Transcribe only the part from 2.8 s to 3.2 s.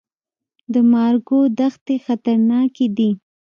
دي؟